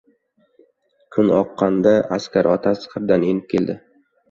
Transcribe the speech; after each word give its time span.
Kun 1.17 1.29
oqqanda 1.41 1.93
askar 2.19 2.51
otasi 2.55 2.93
qirdan 2.97 3.29
enib 3.31 3.49
keldi. 3.55 3.81